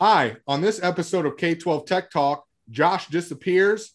[0.00, 3.94] Hi, on this episode of K 12 Tech Talk, Josh disappears.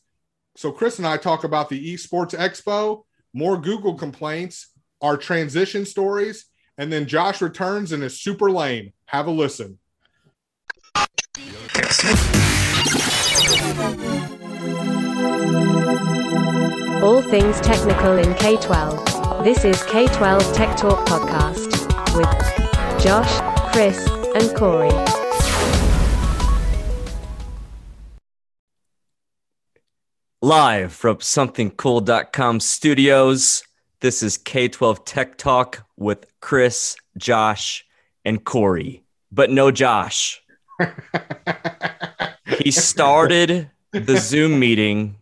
[0.56, 6.46] So, Chris and I talk about the Esports Expo, more Google complaints, our transition stories,
[6.78, 8.94] and then Josh returns and is super lame.
[9.08, 9.78] Have a listen.
[17.04, 19.44] All things technical in K 12.
[19.44, 25.19] This is K 12 Tech Talk Podcast with Josh, Chris, and Corey.
[30.42, 33.62] Live from somethingcool.com studios,
[34.00, 37.86] this is K12 Tech Talk with Chris, Josh,
[38.24, 39.04] and Corey.
[39.34, 40.42] But no Josh.
[42.60, 45.18] he started the Zoom meeting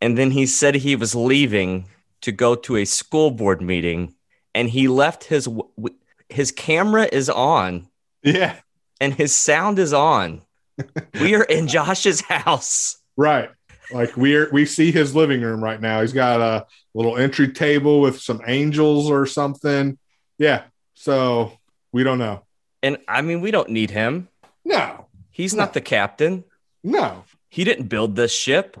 [0.00, 1.88] and then he said he was leaving
[2.20, 4.14] to go to a school board meeting
[4.54, 5.48] and he left his
[6.28, 7.88] his camera is on
[8.22, 8.54] Yeah,
[9.00, 10.42] and his sound is on.
[11.20, 12.98] we are in Josh's house.
[13.16, 13.50] right.
[13.90, 16.00] Like we're we see his living room right now.
[16.00, 19.98] He's got a little entry table with some angels or something.
[20.38, 20.64] Yeah.
[20.94, 21.52] So
[21.92, 22.42] we don't know.
[22.82, 24.28] And I mean, we don't need him.
[24.64, 26.44] No, He's not the captain.
[26.82, 27.24] no.
[27.48, 28.76] He didn't build this ship.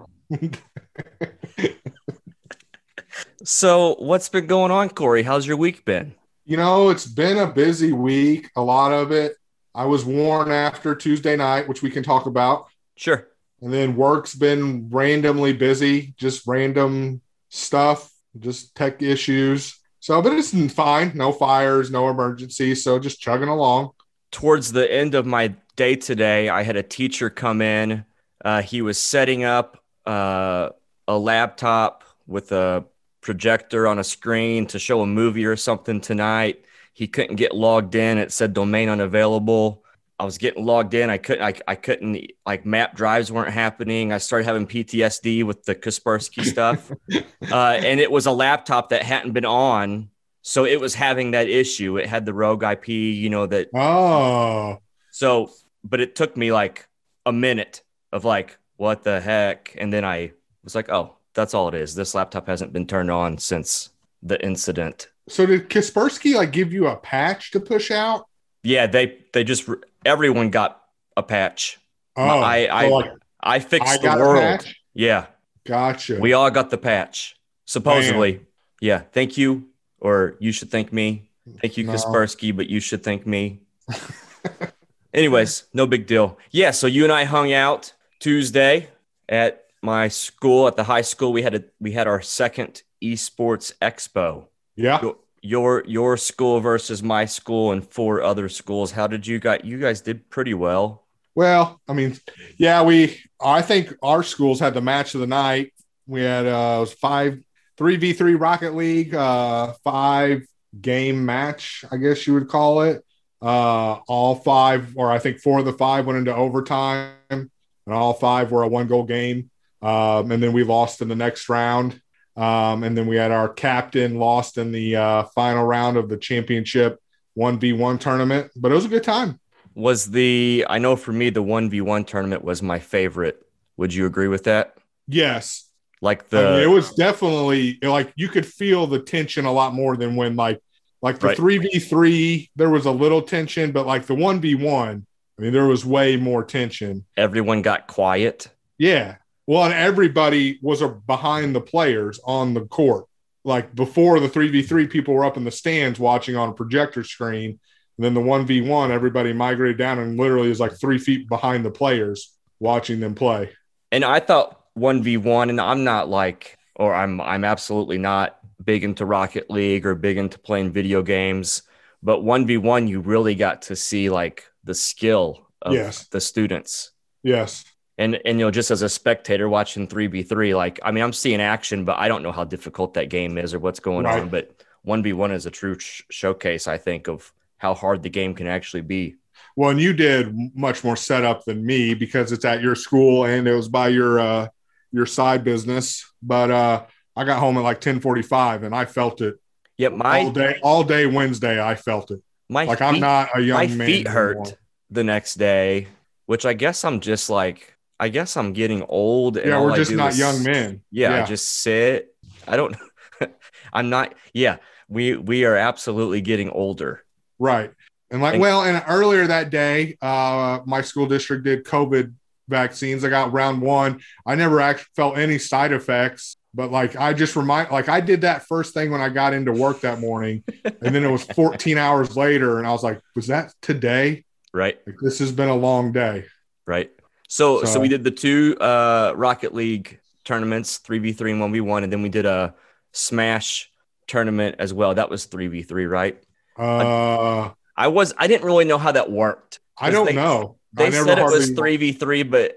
[3.44, 5.22] so, what's been going on, Corey?
[5.22, 6.14] How's your week been?
[6.44, 9.34] You know, it's been a busy week, a lot of it.
[9.74, 12.66] I was worn after Tuesday night, which we can talk about.
[12.96, 13.28] Sure.
[13.62, 19.78] And then work's been randomly busy, just random stuff, just tech issues.
[20.00, 21.12] So, but it's fine.
[21.14, 22.84] No fires, no emergencies.
[22.84, 23.90] So just chugging along.
[24.30, 28.04] Towards the end of my day today, I had a teacher come in.
[28.44, 30.70] Uh, he was setting up uh,
[31.08, 32.84] a laptop with a
[33.20, 36.64] projector on a screen to show a movie or something tonight.
[36.92, 38.18] He couldn't get logged in.
[38.18, 39.82] It said domain unavailable.
[40.18, 41.10] I was getting logged in.
[41.10, 41.44] I couldn't.
[41.44, 42.30] I, I couldn't.
[42.46, 44.12] Like map drives weren't happening.
[44.12, 46.90] I started having PTSD with the Kaspersky stuff,
[47.52, 50.08] uh, and it was a laptop that hadn't been on,
[50.42, 51.98] so it was having that issue.
[51.98, 53.68] It had the rogue IP, you know that.
[53.74, 54.78] Oh,
[55.10, 55.50] So,
[55.84, 56.88] but it took me like
[57.26, 60.32] a minute of like, what the heck, and then I
[60.64, 61.94] was like, oh, that's all it is.
[61.94, 63.90] This laptop hasn't been turned on since
[64.22, 65.08] the incident.
[65.28, 68.26] so did Kaspersky like give you a patch to push out?
[68.62, 69.68] Yeah, they they just
[70.06, 70.80] everyone got
[71.16, 71.78] a patch.
[72.16, 74.66] Oh, I- I- so, like, I fixed I the world.
[74.94, 75.26] Yeah,
[75.66, 76.18] Gotcha.
[76.18, 77.36] we all got the patch.
[77.66, 78.40] Supposedly.
[78.80, 79.00] Yeah.
[79.12, 79.66] Thank you.
[80.00, 81.30] Or you should thank me.
[81.60, 81.92] Thank you, No.
[81.94, 83.60] Kaspersky, but you should thank me.
[85.14, 86.38] Anyways, no big deal.
[86.50, 86.70] Yeah.
[86.72, 88.88] So you and I hung out Tuesday
[89.28, 91.32] at my school, at the high school.
[91.32, 94.46] We had a we had our second esports expo.
[94.76, 95.00] yeah.
[95.02, 95.16] Your
[95.46, 98.92] your, your school versus my school and four other schools.
[98.92, 101.04] How did you got you guys did pretty well.
[101.34, 102.18] Well, I mean,
[102.56, 105.72] yeah, we I think our schools had the match of the night.
[106.06, 107.42] We had uh was five
[107.76, 110.46] three v three Rocket League, uh five
[110.80, 113.04] game match, I guess you would call it.
[113.42, 117.50] Uh all five, or I think four of the five went into overtime, and
[117.86, 119.50] all five were a one goal game.
[119.82, 122.00] Um, and then we lost in the next round.
[122.36, 126.16] Um, and then we had our captain lost in the uh, final round of the
[126.18, 127.00] championship
[127.34, 129.40] 1v1 tournament, but it was a good time.
[129.74, 133.42] Was the I know for me the 1v1 tournament was my favorite.
[133.76, 134.74] Would you agree with that?
[135.06, 135.64] Yes,
[136.00, 139.74] Like I mean, the it was definitely like you could feel the tension a lot
[139.74, 140.60] more than when like
[141.02, 141.36] like the Right.
[141.36, 145.06] three v three there was a little tension, but like the one v one,
[145.38, 147.04] I mean, there was way more tension.
[147.16, 148.48] everyone got quiet.
[148.78, 149.16] Yeah,
[149.46, 153.06] well, and everybody was behind the players on the court.
[153.44, 156.52] Like before the three v three, people were up in the stands watching on a
[156.52, 157.60] projector screen.
[157.96, 161.28] And then the one v one, everybody migrated down and literally is like three feet
[161.28, 163.50] behind the players watching them play.
[163.92, 169.06] And I thought 1v1 and I'm not like or I'm I'm absolutely not big into
[169.06, 171.62] Rocket League or big into playing video games,
[172.02, 176.08] but 1v1 you really got to see like the skill of Yes.
[176.08, 176.90] the students.
[177.22, 177.64] Yes.
[177.98, 181.40] And and you know just as a spectator watching 3v3 like I mean I'm seeing
[181.40, 184.20] action but I don't know how difficult that game is or what's going Right.
[184.20, 184.50] on but
[184.86, 188.82] 1v1 is a true sh- showcase I think of how hard the game can actually
[188.82, 189.16] be.
[189.56, 193.48] Well, and you did much more setup than me because it's at your school and
[193.48, 194.48] it was by your uh
[194.92, 196.04] your side business.
[196.22, 196.84] But uh
[197.16, 199.36] I got home at like 1045 and I felt it
[199.78, 201.62] Yeah, my all day, all day Wednesday.
[201.62, 202.20] I felt it.
[202.50, 203.70] my Like I'm not a young man.
[203.70, 203.86] my man.
[203.86, 204.58] feet hurt anymore.
[204.90, 205.88] the next day,
[206.26, 209.36] which I guess I'm just like I guess I'm getting old.
[209.36, 210.82] And Yeah, we're just not is- young men.
[210.90, 212.14] Yeah, I just sit.
[212.46, 212.76] I don't.
[213.72, 214.14] I'm not.
[214.32, 214.56] Yeah,
[214.88, 217.04] we we are absolutely getting older.
[217.38, 217.70] Right.
[218.10, 222.12] And like, And- well, and earlier that day, uh, my school district did COVID
[222.48, 223.04] vaccines.
[223.04, 224.00] I got round one.
[224.24, 228.20] I never actually felt any side effects, but like, I just remind, like, I did
[228.20, 231.76] that first thing when I got into work that morning, and then it was 14
[231.76, 234.24] hours later, and I was like, was that today?
[234.54, 234.78] Right.
[234.86, 236.26] Like, this has been a long day.
[236.66, 236.92] Right.
[237.28, 241.40] So, so So- we did the two uh, Rocket League tournaments, three v three and
[241.40, 242.54] one v one, and then we did a
[242.92, 243.70] Smash
[244.06, 244.94] tournament as well.
[244.94, 246.22] That was three v three, right?
[246.58, 249.60] Uh, I was I didn't really know how that worked.
[249.78, 250.56] I don't they- know.
[250.72, 252.56] They said it was three v three, but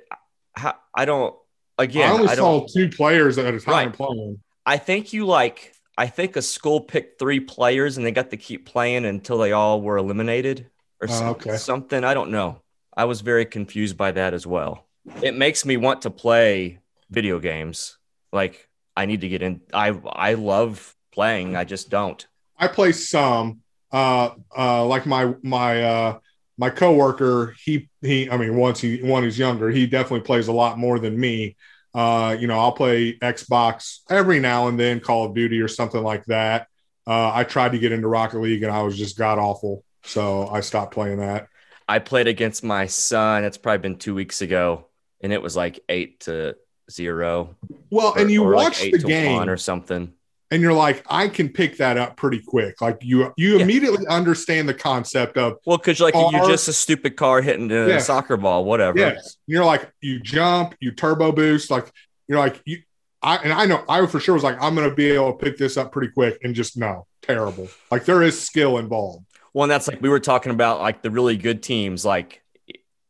[0.54, 1.34] how, I don't.
[1.78, 3.94] Again, I only I saw two players at a time Right.
[3.94, 4.40] playing.
[4.66, 5.74] I think you like.
[5.98, 9.52] I think a school picked three players and they got to keep playing until they
[9.54, 10.68] all were eliminated
[11.02, 11.56] or some- okay.
[11.58, 12.04] something.
[12.04, 12.62] I don't know.
[12.96, 14.86] I was very confused by that as well.
[15.22, 17.98] It makes me want to play video games.
[18.32, 19.62] Like I need to get in.
[19.74, 21.56] I I love playing.
[21.56, 22.26] I just don't.
[22.58, 23.62] I play some.
[23.92, 26.20] Uh, uh, like my my uh
[26.58, 27.56] my coworker.
[27.64, 28.30] He he.
[28.30, 31.56] I mean, once he one he's younger, he definitely plays a lot more than me.
[31.94, 36.04] Uh, you know, I'll play Xbox every now and then, Call of Duty or something
[36.04, 36.68] like that.
[37.08, 40.48] Uh, I tried to get into Rocket League and I was just god awful, so
[40.48, 41.48] I stopped playing that.
[41.90, 43.44] I played against my son.
[43.44, 44.86] It's probably been two weeks ago,
[45.22, 46.56] and it was like eight to
[46.90, 47.56] zero.
[47.90, 50.14] Well, or- and you or like the game or something.
[50.52, 52.82] and you're like, I can pick that up pretty quick.
[52.82, 53.64] Like you, you Yeah.
[53.64, 57.88] immediately understand the concept of Well, because like you're just a stupid car hitting a
[57.88, 57.98] Yeah.
[58.00, 58.98] soccer ball, whatever.
[58.98, 59.38] Yes.
[59.46, 61.70] You're like, you jump, you turbo boost.
[61.70, 61.92] Like,
[62.28, 62.80] you're like, you,
[63.22, 65.38] I, and I know I for sure was like, I'm going to be able to
[65.44, 67.68] pick this up pretty quick and just no, terrible.
[67.92, 69.26] Like, there is skill involved.
[69.60, 72.42] Well, and that's like we were talking about like the really good teams, like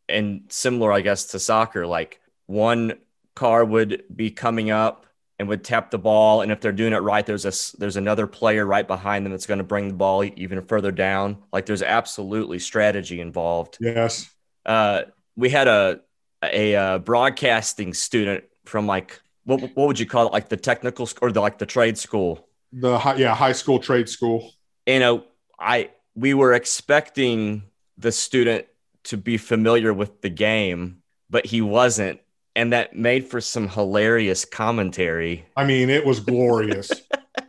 [0.07, 1.85] and similar, I guess, to soccer.
[1.85, 2.93] Like one
[3.35, 5.05] car would be coming up
[5.37, 8.25] and would tap the ball, and if they're doing it right, there's a there's another
[8.25, 11.37] player right behind them that's going to bring the ball even further down.
[11.53, 13.77] Like there's absolutely strategy involved.
[13.79, 14.27] Yes.
[14.65, 15.03] Uh,
[15.35, 15.99] we had a
[16.41, 21.07] a uh, broadcasting student from like what what would you call it, like the technical
[21.21, 24.51] or the like the trade school The high, yeah, high school trade school.
[24.87, 25.25] you know,
[25.59, 27.63] I we were expecting
[27.97, 28.65] the student
[29.05, 32.19] to be familiar with the game, but he wasn't,
[32.55, 35.45] and that made for some hilarious commentary.
[35.55, 36.91] I mean, it was glorious.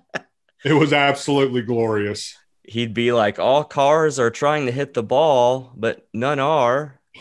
[0.65, 2.37] it was absolutely glorious.
[2.65, 7.01] He'd be like, "All cars are trying to hit the ball, but none are."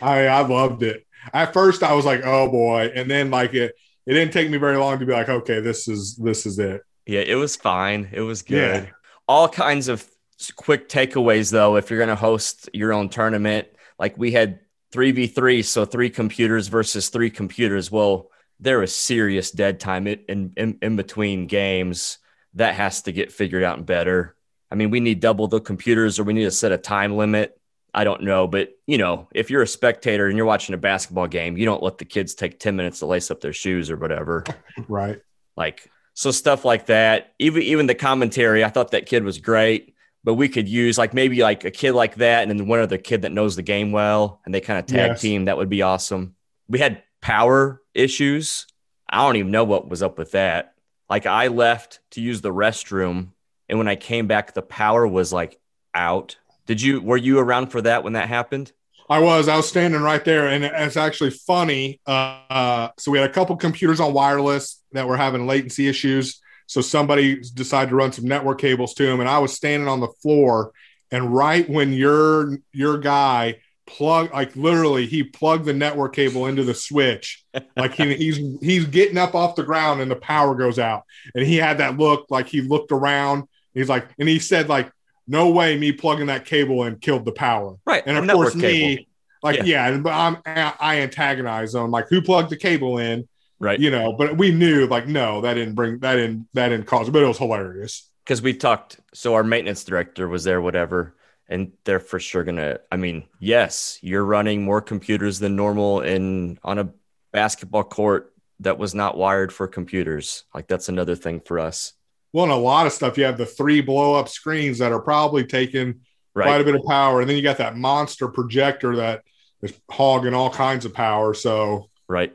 [0.00, 1.04] I, I loved it.
[1.32, 2.92] At first, I was like, oh boy.
[2.94, 3.74] And then, like, it,
[4.06, 6.82] it didn't take me very long to be like, okay, this is, this is it.
[7.06, 8.08] yeah, it was fine.
[8.12, 8.84] It was good.
[8.84, 8.90] Yeah.
[9.28, 10.08] All kinds of
[10.56, 13.68] quick takeaways, though, if you're going to host your own tournament.
[13.98, 14.60] Like we had
[14.92, 17.90] 3v3, so three computers versus three computers.
[17.90, 18.30] Well,
[18.60, 22.18] there is serious dead time in, in, in, between games.
[22.54, 24.34] That has to get figured out and better.
[24.70, 27.58] I mean, we need double the computers or we need to set a time limit.
[27.94, 31.26] I don't know, but you know, if you're a spectator and you're watching a basketball
[31.26, 33.96] game, you don't let the kids take 10 minutes to lace up their shoes or
[33.96, 34.44] whatever.
[34.88, 35.20] Right.
[35.56, 39.94] like so stuff like that even even the commentary i thought that kid was great
[40.24, 42.98] but we could use like maybe like a kid like that and then one other
[42.98, 45.20] kid that knows the game well and they kind of tag Yes.
[45.20, 46.34] team that would be awesome
[46.68, 48.66] we had power issues
[49.08, 50.74] i don't even know what was up with that
[51.08, 53.28] like i left to use the restroom
[53.68, 55.60] and when i came back the power was like
[55.94, 56.36] out
[56.66, 58.72] did you were you around for that when that happened
[59.10, 59.48] I was.
[59.48, 61.98] I was standing right there, and it's actually funny.
[62.06, 66.40] Uh, uh, so we had a couple computers on wireless that were having latency issues.
[66.66, 70.00] So somebody decided to run some network cables to him, and I was standing on
[70.00, 70.72] the floor.
[71.10, 76.62] And right when your your guy plug, like literally, he plugged the network cable into
[76.64, 77.42] the switch.
[77.76, 81.04] Like he, he's he's getting up off the ground, and the power goes out.
[81.34, 83.44] And he had that look, like he looked around.
[83.72, 84.92] He's like, and he said, like,
[85.26, 87.76] no way, me plugging that cable in killed the power.
[87.86, 89.08] right And of course, me,
[89.42, 89.90] like, Yeah.
[89.90, 91.90] yeah, but I'm I antagonize them.
[91.90, 93.28] Like, who plugged the cable in?
[93.60, 96.86] Right You know, but we knew, like, no, that didn't bring that in that didn't
[96.86, 98.08] cause but it was hilarious.
[98.24, 101.14] because we talked so our maintenance director was there whatever
[101.48, 106.58] and they're for sure gonna i mean yes you're running more computers than normal in
[106.62, 106.90] on a
[107.32, 111.94] basketball court that was not wired for computers like that's another thing for us
[112.32, 113.16] Well, and a lot of stuff.
[113.16, 116.00] You have the three blow up screens that are probably taking
[116.34, 119.22] quite a bit of power, and then you got that monster projector that
[119.62, 121.32] is hogging all kinds of power.
[121.34, 122.32] So right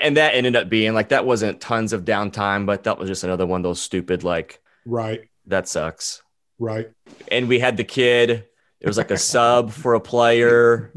[0.00, 3.24] and that ended up being like that wasn't tons of downtime but that was just
[3.24, 6.22] another one of those stupid like right, that sucks
[6.58, 6.90] right.
[7.30, 8.44] and we had the kid
[8.80, 10.92] it was like a sub for a player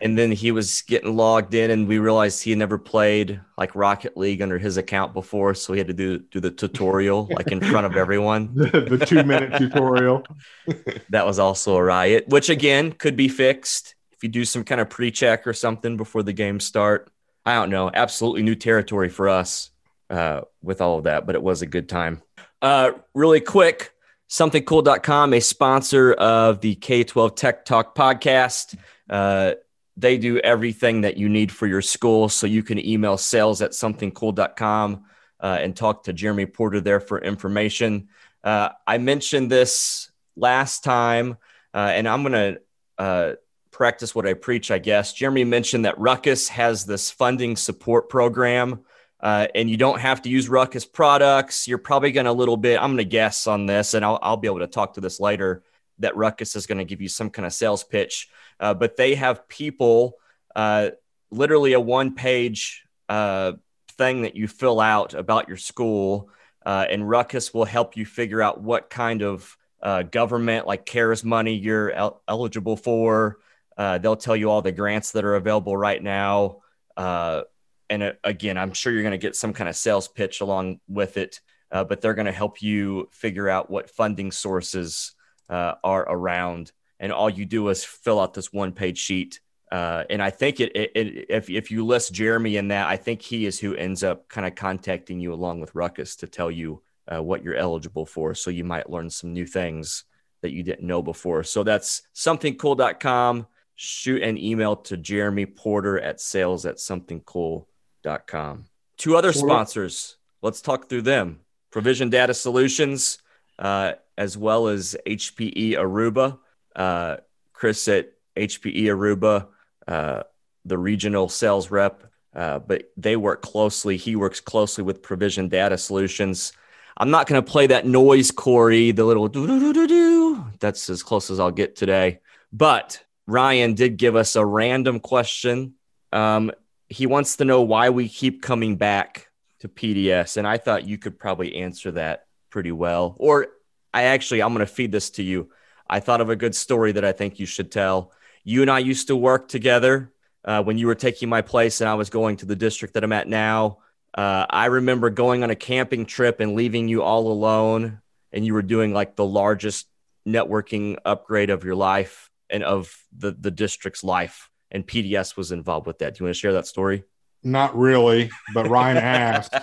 [0.00, 3.74] and then he was getting logged in, and we realized he had never played like
[3.74, 7.48] Rocket League under his account before, so he had to do do the tutorial like
[7.48, 8.50] in front of everyone.
[8.54, 10.24] the, the two minute tutorial.
[11.10, 14.80] That was also a riot, which again could be fixed if you do some kind
[14.80, 17.10] of pre check or something before the game start.
[17.46, 17.90] I don't know.
[17.92, 19.70] Absolutely new territory for us
[20.10, 22.22] uh, with all of that, but it was a good time.
[22.62, 23.92] Uh, really quick,
[24.30, 28.78] somethingcool.com, a sponsor of the K 12 Tech Talk podcast.
[29.08, 29.54] Uh,
[29.96, 32.28] they do everything that you need for your school.
[32.28, 35.04] So you can email sales at somethingcool.com
[35.40, 38.08] uh, and talk to Jeremy Porter there for information.
[38.42, 41.36] Uh, I mentioned this last time,
[41.72, 42.60] uh, and I'm going to
[42.98, 43.32] uh,
[43.74, 45.12] practice what I preach, I guess.
[45.12, 48.84] Jeremy mentioned that Ruckus has this funding support program.
[49.20, 51.66] Uh, and you don't have to use Ruckus products.
[51.66, 54.18] You're probably going to a little bit, I'm going to guess on this, and I'll,
[54.22, 55.62] I'll be able to talk to this later
[55.98, 58.28] that Ruckus is going to give you some kind of sales pitch.
[58.60, 60.18] Uh, but they have people,
[60.54, 60.90] uh,
[61.30, 63.52] literally a one page uh,
[63.92, 66.28] thing that you fill out about your school.
[66.64, 71.24] Uh, and Ruckus will help you figure out what kind of uh, government, like CARES
[71.24, 73.38] money, you're el- eligible for.
[73.76, 76.60] Uh, they'll tell you all the grants that are available right now.
[76.96, 81.16] and again, I'm sure you're going to get some kind of sales pitch along with
[81.16, 81.40] it,
[81.70, 85.12] but they're going to help you figure out what funding sources
[85.48, 89.40] are around and all you do is fill out this one page sheet.
[89.70, 92.96] Uh, and I think it, it, it, if, if you list Jeremy in that, I
[92.96, 96.50] think he is who ends up kind of contacting you along with Ruckus to tell
[96.50, 98.34] you uh, what you're eligible for.
[98.34, 100.04] So you might learn some new things
[100.42, 101.42] that you didn't know before.
[101.42, 103.46] So that's somethingcool.com.
[103.76, 108.64] Shoot an email to Jeremy Porter at sales at somethingcool.com.
[108.96, 110.16] Two other sponsors.
[110.42, 111.40] Let's talk through them.
[111.70, 113.18] Provision Data Solutions,
[113.58, 116.38] uh, as well as HPE Aruba
[116.74, 117.16] uh,
[117.52, 119.48] Chris at HPE Aruba,
[119.86, 120.22] uh,
[120.64, 122.04] the regional sales rep,
[122.34, 123.96] uh, but they work closely.
[123.96, 126.52] He works closely with Provision Data Solutions.
[126.96, 130.46] I'm not going to play that noise, Corey, the little doo doo doo doo.
[130.60, 132.20] That's as close as I'll get today.
[132.52, 135.74] But Ryan did give us a random question.
[136.12, 136.52] Um,
[136.88, 139.28] he wants to know why we keep coming back
[139.60, 140.36] to PDS.
[140.36, 143.16] And I thought you could probably answer that pretty well.
[143.18, 143.48] Or
[143.92, 145.50] I actually, I'm going to feed this to you.
[145.88, 148.12] I thought of a good story that I think you should tell.
[148.42, 150.12] You and I used to work together
[150.44, 153.04] uh, when you were taking my place and I was going to the district that
[153.04, 153.78] I'm at now.
[154.12, 158.00] Uh, I remember going on a camping trip and leaving you all alone,
[158.32, 159.88] and you were doing like the largest
[160.26, 164.50] networking upgrade of your life and of the, the district's life.
[164.70, 166.14] And PDS was involved with that.
[166.14, 167.04] Do you want to share that story?
[167.42, 169.54] Not really, but Ryan asked.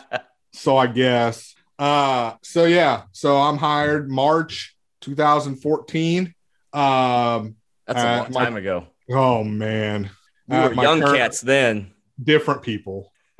[0.54, 1.54] so I guess.
[1.78, 6.34] Uh, so yeah, so I'm hired March 2014.
[6.74, 7.56] Um,
[7.88, 8.88] That's a long time ago.
[9.10, 10.12] Oh man,
[10.48, 11.92] we were young current, cats then.
[12.22, 13.12] Different people.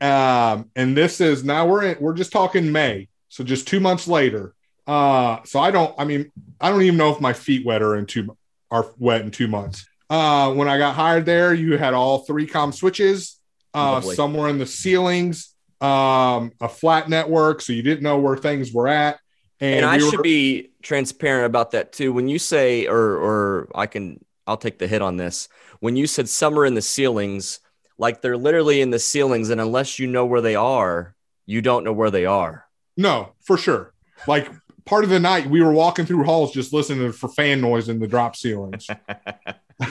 [0.00, 4.08] um, and this is now we're in, we're just talking May, so just two months
[4.08, 4.54] later.
[4.86, 5.94] Uh, so I don't.
[5.98, 8.36] I mean, I don't even know if my feet wet are in two
[8.70, 9.86] are wet in two months.
[10.10, 13.40] Uh, when I got hired there, you had all 3Com switches,
[13.72, 18.72] uh, somewhere in the ceilings, um, a flat network, so you didn't know where things
[18.72, 19.18] were at.
[19.60, 22.12] And, and I we should be transparent about that too.
[22.12, 25.48] When you say, or or I can, I'll take the hit on this.
[25.80, 27.60] When you said some are in the ceilings,
[27.96, 31.14] like they're literally in the ceilings, and unless you know where they are,
[31.46, 32.66] you don't know where they are.
[32.96, 33.94] No, for sure.
[34.26, 34.50] Like
[34.84, 37.98] part of the night, we were walking through halls just listening for fan noise in
[37.98, 38.86] the drop ceilings.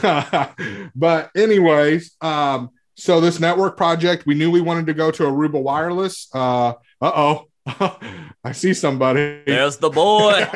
[0.95, 5.62] but anyways, um, so this network project, we knew we wanted to go to Aruba
[5.62, 6.29] Wireless.
[6.33, 7.47] Uh oh,
[8.43, 9.41] I see somebody.
[9.45, 10.47] There's the boy.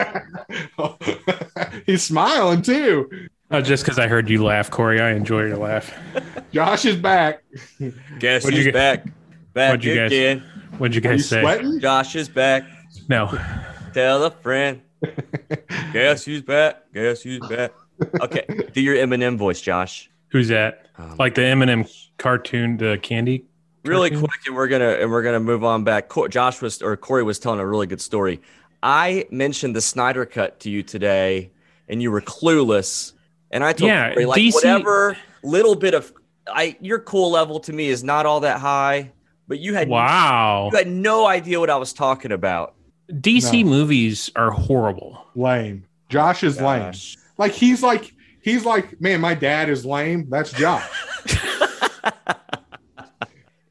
[1.86, 3.30] He's smiling too.
[3.50, 5.00] Oh, just because I heard you laugh, Corey.
[5.00, 5.94] I enjoy your laugh.
[6.52, 7.44] Josh is back.
[8.20, 9.06] Guess what'd who's back?
[9.54, 10.40] Back what'd you again.
[10.40, 11.42] Guys, what'd you guys you say?
[11.42, 11.80] Sweating?
[11.80, 12.66] Josh is back.
[13.08, 13.40] No.
[13.94, 14.82] Tell a friend.
[15.94, 16.92] Guess who's back?
[16.94, 17.72] Guess who's back?
[18.22, 20.10] Okay, do your Eminem voice, Josh.
[20.30, 20.88] Who's that?
[20.98, 23.46] Um, like the Eminem cartoon, the candy
[23.88, 27.24] really quick and we're gonna and we're gonna move on back josh was or corey
[27.24, 28.42] was telling a really good story
[28.84, 31.50] i mentioned the snyder cut to you today
[31.88, 33.14] and you were clueless
[33.52, 34.54] and i told yeah, corey, like DC...
[34.54, 36.12] whatever little bit of
[36.48, 39.12] i your cool level to me is not all that high
[39.48, 42.76] but you had wow you had no idea what i was talking about
[43.12, 43.70] dc no.
[43.70, 47.16] movies are horrible lame josh is Gosh.
[47.16, 50.90] lame like he's like he's like man my dad is lame that's josh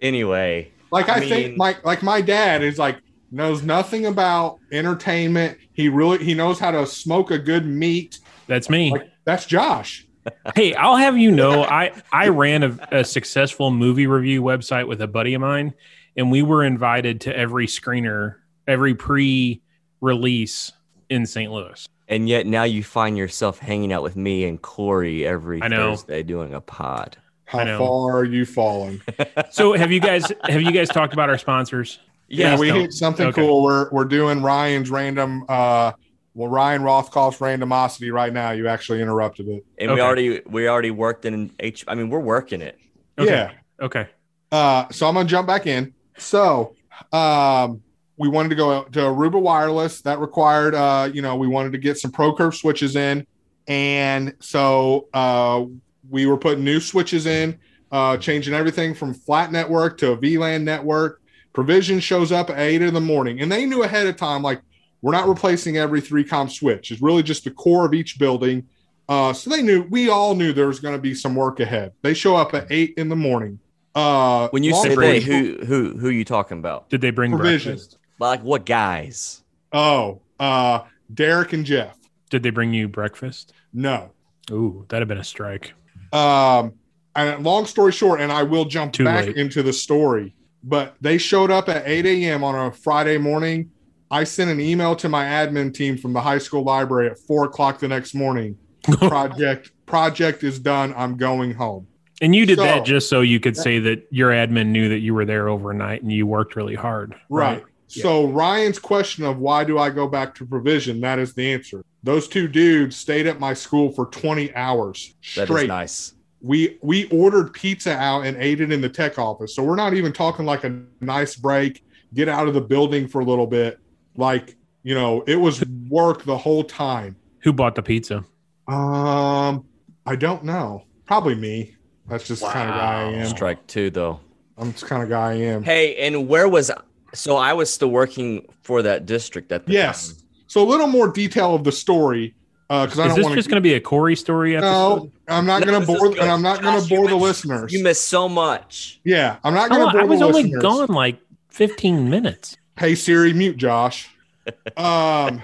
[0.00, 3.00] Anyway, like I, I mean, think my like my dad is like
[3.30, 5.58] knows nothing about entertainment.
[5.72, 8.20] He really he knows how to smoke a good meat.
[8.46, 8.92] That's me.
[8.92, 10.06] Like, that's Josh.
[10.54, 15.00] Hey, I'll have you know, I I ran a, a successful movie review website with
[15.00, 15.72] a buddy of mine,
[16.16, 20.72] and we were invited to every screener, every pre-release
[21.08, 21.50] in St.
[21.50, 21.86] Louis.
[22.08, 25.96] And yet now you find yourself hanging out with me and Corey every I know.
[25.96, 27.16] Thursday doing a pod.
[27.44, 27.78] How I know.
[27.78, 29.00] far are you falling?
[29.50, 31.98] So have you guys have you guys talked about our sponsors?
[32.28, 33.40] Yeah, Yes, we hit something okay.
[33.42, 33.62] cool.
[33.62, 35.92] We're we're doing Ryan's random uh
[36.34, 38.50] well Ryan Rothkopf's randomosity right now.
[38.50, 39.64] You actually interrupted it.
[39.78, 41.84] And we already we already worked in H.
[41.88, 42.78] I mean, we're working it.
[43.18, 43.30] Okay.
[43.30, 43.52] Yeah.
[43.80, 44.08] Okay.
[44.52, 45.94] Uh so I'm gonna jump back in.
[46.18, 46.74] So
[47.12, 47.82] um
[48.18, 50.00] we wanted to go to Aruba Wireless.
[50.02, 53.26] That required uh, you know, we wanted to get some Pro Curve switches in.
[53.68, 55.64] And so uh
[56.08, 57.58] we were putting new switches in,
[57.90, 61.20] uh changing everything from flat network to a VLAN network.
[61.52, 64.60] Provision shows up at eight in the morning, and they knew ahead of time, like
[65.02, 66.90] we're not replacing every 3Com switch.
[66.90, 68.66] It's really just the core of each building.
[69.08, 71.92] Uh, so they knew we all knew there was going to be some work ahead.
[72.02, 73.58] They show up at eight in the morning.
[73.94, 76.90] Uh, When you long say they, who who who are you talking about?
[76.90, 77.72] Did they bring provision?
[77.72, 77.98] breakfast?
[78.18, 79.42] Like what guys?
[79.72, 80.80] Oh, uh,
[81.12, 81.96] Derek and Jeff.
[82.30, 83.52] Did they bring you breakfast?
[83.72, 84.10] No.
[84.50, 85.74] Ooh, that'd have been a strike.
[86.12, 86.74] Um,
[87.14, 89.36] and long story short, and I will jump Too back late.
[89.36, 92.44] into the story, but they showed up at 8 a.m.
[92.44, 93.70] on a Friday morning.
[94.10, 97.44] I sent an email to my admin team from the high school library at four
[97.44, 98.56] o'clock the next morning.
[98.82, 100.94] Project project is done.
[100.96, 101.86] I'm going home.
[102.20, 104.98] And you did So- that just so you could say that your admin knew that
[105.00, 107.14] you were there overnight and you worked really hard.
[107.28, 107.64] Right.
[107.88, 111.00] So Ryan's question of why do I go back to provision?
[111.00, 111.84] That is the answer.
[112.02, 115.68] Those two dudes stayed at my school for 20 hours That is straight.
[115.68, 116.14] nice.
[116.40, 119.54] we we ordered pizza out and ate it in the tech office.
[119.54, 123.20] So we're not even talking like a nice break, get out of the building for
[123.20, 123.78] a little bit.
[124.16, 127.16] Like, you know, it was work the whole time.
[127.40, 128.24] Who bought the pizza?
[128.68, 129.64] Um,
[130.04, 130.84] I don't know.
[131.06, 131.76] Probably me.
[132.08, 133.26] That's just the kind of guy I am.
[133.26, 134.20] Strike two though.
[134.58, 135.62] I'm just kind of guy I am.
[135.62, 136.70] Hey, and where was
[137.14, 140.08] so I was still working for that district at the Yes.
[140.08, 140.16] time.
[140.48, 142.34] So a little more detail of the story,
[142.68, 144.70] because I Is don't this want just going to be a Corey story episode?
[145.04, 146.18] No, I'm not No, going to bore, good.
[146.18, 147.72] and I'm not going to bore the missed- listeners.
[147.72, 149.00] You missed so much.
[149.04, 150.62] yeah, I'm not going to bore I was the only listeners.
[150.62, 151.18] gone like
[151.50, 152.56] 15 minutes.
[152.78, 154.08] Hey Siri, mute Josh.
[154.76, 155.42] Um,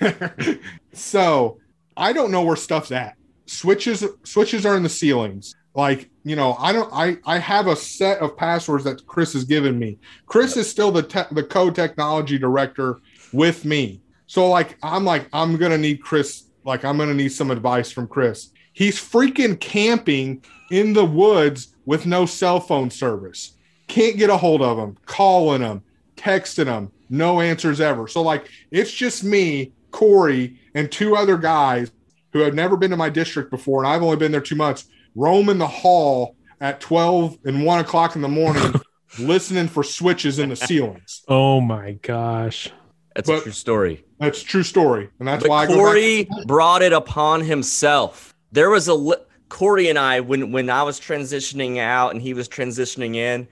[0.92, 1.58] so
[1.96, 3.16] I don't know where stuff's at.
[3.46, 5.54] Switches switches are in the ceilings.
[5.74, 6.92] Like you know, I don't.
[6.92, 9.98] I I have a set of passwords that Chris has given me.
[10.26, 12.98] Chris is still the te- the code technology director
[13.32, 14.02] with me.
[14.26, 16.44] So like I'm like I'm gonna need Chris.
[16.64, 18.50] Like I'm gonna need some advice from Chris.
[18.72, 23.56] He's freaking camping in the woods with no cell phone service.
[23.88, 24.96] Can't get a hold of him.
[25.06, 25.82] Calling him,
[26.16, 28.08] texting him, no answers ever.
[28.08, 31.90] So like it's just me, Corey, and two other guys
[32.32, 34.86] who have never been to my district before, and I've only been there two months,
[35.20, 38.72] roaming the hall at 12 and 1 o'clock in the morning,
[39.18, 41.22] listening for switches in the ceilings.
[41.28, 42.70] Oh my gosh.
[43.14, 44.04] That's a true story.
[44.18, 45.10] That's a true story.
[45.18, 46.46] And that's But why I go Corey back.
[46.46, 48.34] brought it upon himself.
[48.52, 49.16] There was a li-
[49.48, 53.48] Corey and I when when I was transitioning out and he was transitioning in.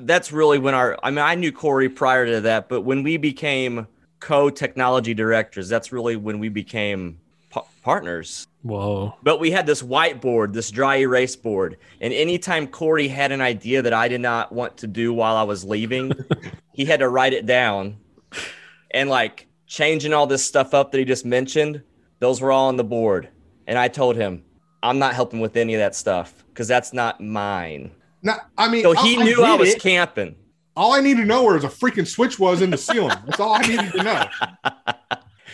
[0.00, 0.98] That's really when our.
[1.02, 3.86] I mean, I knew Corey prior to that, but when we became
[4.20, 7.18] co-technology directors, that's really when we became pa-
[7.84, 8.48] partners.
[8.62, 9.14] Whoa.
[9.22, 13.82] But we had this whiteboard, this dry erase board, and anytime Corey had an idea
[13.82, 16.12] that I did not want to do while I was leaving,
[16.72, 17.98] he had to write it down.
[18.90, 21.82] And like changing all this stuff up that he just mentioned,
[22.20, 23.28] those were all on the board.
[23.66, 24.44] And I told him,
[24.82, 27.90] I'm not helping with any of that stuff because that's not mine.
[28.22, 29.82] Now, I mean, So he I, knew I, get was it.
[29.82, 30.36] camping.
[30.76, 33.16] All I need to know where a freaking switch was in the ceiling.
[33.26, 34.26] That's all I needed to know.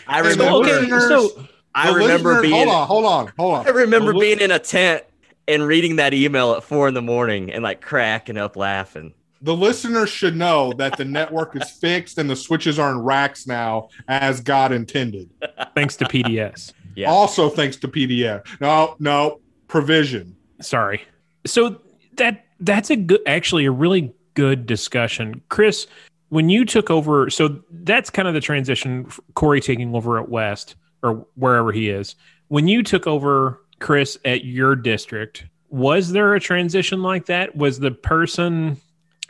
[0.06, 0.58] I And the remember.
[0.58, 2.54] listeners- so I the remember being.
[2.54, 3.66] Hold on, hold on, hold on.
[3.66, 5.04] I remember The li- being in a tent
[5.48, 9.14] and reading that email at four in the morning and like cracking up laughing.
[9.42, 13.46] the listeners should know that the network is fixed and the switches are in racks
[13.46, 15.30] now as God intended.
[15.74, 16.72] thanks to PDS.
[16.94, 17.08] Yeah.
[17.10, 18.44] Also, thanks to PDF.
[18.60, 20.36] No, no, provision.
[20.60, 21.02] Sorry.
[21.46, 21.80] So
[22.16, 25.40] that that's a good actually a really good discussion.
[25.48, 25.86] Chris,
[26.28, 30.74] when you took over, so that's kind of the transition Corey taking over at West
[31.02, 32.14] or wherever he is.
[32.48, 37.56] When you took over Chris at your district, was there a transition like that?
[37.56, 38.76] Was the person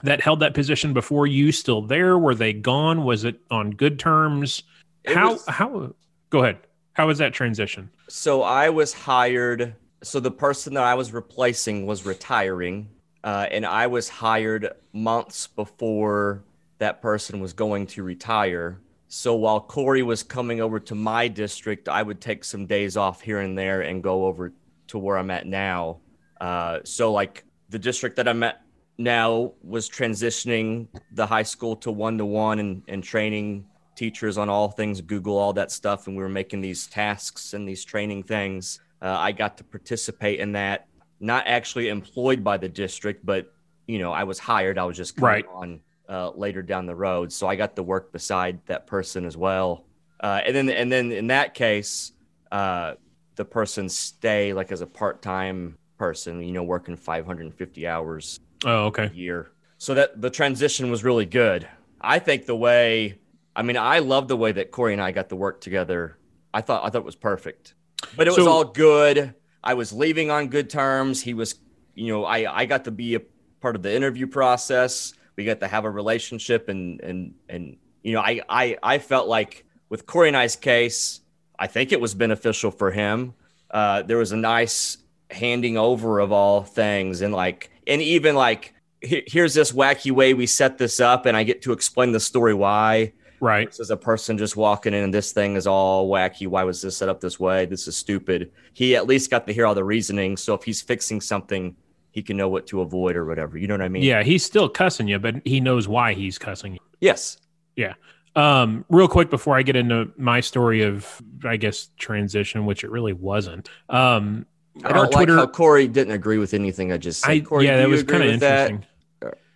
[0.03, 2.19] that held that position before you still there?
[2.19, 3.05] Were they gone?
[3.05, 4.63] Was it on good terms?
[5.05, 5.95] It how was- how
[6.31, 6.59] go ahead.
[6.95, 7.91] How was that transition?
[8.09, 9.75] So I was hired.
[10.03, 12.89] So the person that I was replacing was retiring,
[13.23, 16.43] uh, and I was hired months before
[16.79, 18.79] that person was going to retire.
[19.13, 23.21] So while Corey was coming over to my district, I would take some days off
[23.21, 24.53] here and there and go over
[24.87, 25.99] to where I'm at now.
[26.41, 28.63] Uh, so like the district that I'm at
[28.99, 34.49] now was transitioning the high school to one to one and and training teachers on
[34.49, 38.23] all things Google, all that stuff, and we were making these tasks and these training
[38.23, 38.79] things.
[39.03, 40.87] Uh, I got to participate in that,
[41.19, 43.53] not actually employed by the district, but
[43.89, 44.79] you know I was hired.
[44.79, 45.47] I was just coming Right.
[45.53, 49.37] on uh, later down the road, so I got to work beside that person as
[49.37, 49.85] well.
[50.19, 52.13] Uh, and then and then in that case,
[52.51, 52.95] uh,
[53.37, 58.87] the person stay like as a part time person, you know, working 550 hours Oh,
[58.87, 59.11] okay.
[59.15, 59.53] year.
[59.79, 61.67] So that the transition was really good.
[62.01, 63.19] I think the way,
[63.55, 66.19] I mean, I love the way that Corey and I got to work together.
[66.53, 67.75] I thought I thought it was perfect,
[68.17, 69.35] but it was all good.
[69.63, 71.23] I was leaving on good terms.
[71.23, 71.55] He was,
[71.95, 73.21] you know, I I got to be a
[73.61, 75.15] part of the interview process.
[75.41, 79.27] We got to have a relationship, and and and you know, I I I felt
[79.27, 81.23] like with Corey and I's case,
[81.59, 83.33] I think it was beneficial for him.
[83.71, 84.99] Uh, there was a nice
[85.31, 90.45] handing over of all things, and like, and even like, here's this wacky way we
[90.45, 93.15] set this up, and I get to explain the story why.
[93.41, 93.69] Right.
[93.69, 96.47] Versus a person just walking in and this thing is all wacky.
[96.47, 97.65] Why was this set up this way?
[97.65, 98.53] This is stupid.
[98.75, 100.37] He at least got to hear all the reasoning.
[100.37, 101.75] So if he's fixing something,
[102.13, 103.57] he can know what to avoid or whatever.
[103.59, 104.03] You know what I mean?
[104.03, 106.79] Yeah, he's still cussing you, but he knows why he's cussing you.
[107.01, 107.39] Yes.
[107.77, 107.95] Yeah.
[108.37, 112.91] Um, real quick before I get into my story of, I guess, transition, which it
[112.91, 113.69] really wasn't.
[113.89, 114.47] Um,
[114.85, 117.31] I don't Twitter, like how Corey didn't agree with anything I just said.
[117.31, 118.71] I Corey, yeah, that was agree kind of with that?
[118.71, 118.87] interesting.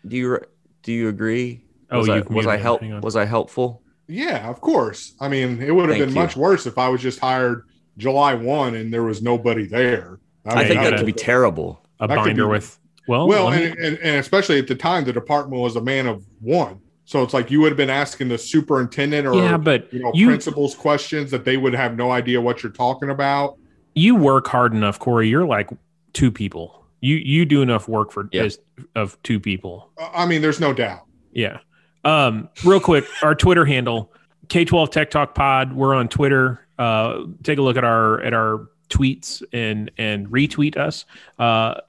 [0.06, 0.40] Do you
[0.82, 1.62] do you agree?
[1.90, 2.88] Oh, was I, was I help him.
[2.88, 3.00] Hang on.
[3.02, 3.82] was I helpful?
[4.06, 5.14] Yeah, of course.
[5.20, 6.20] I mean, it would have Thank been you.
[6.22, 10.18] much worse if I was just hired July 1 and there was nobody there.
[10.44, 11.83] I mean, think that would- could be terrible.
[12.00, 14.74] A that could binder be- with well, well, me- and, and, and especially at the
[14.74, 16.80] time, the department was a man of one.
[17.06, 20.10] So it's like you would have been asking the superintendent or yeah, but you know
[20.14, 23.58] you principals questions that they would have no idea what you're talking about.
[23.94, 25.28] you work hard enough, Corey.
[25.28, 25.68] You're like
[26.14, 26.82] two people.
[27.02, 28.44] You you do enough work for Yeah.
[28.44, 28.58] as,
[28.94, 29.90] of two people.
[29.98, 31.04] I mean, there's no doubt.
[31.32, 31.58] Yeah.
[32.04, 34.10] Um, real quick, our Twitter handle,
[34.46, 35.74] K12 Tech Talk Pod.
[35.74, 36.66] We're on Twitter.
[36.78, 41.04] Uh, take a look at our at our tweets and and retweet us.
[41.38, 41.80] Uh,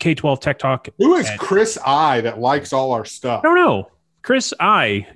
[0.00, 0.88] K12 Tech Talk.
[0.98, 3.40] Who is And- Chris I that likes all our stuff?
[3.44, 3.90] I don't know.
[4.22, 5.06] Chris, I